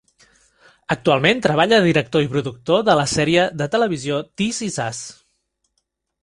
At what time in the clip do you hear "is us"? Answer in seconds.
4.71-5.05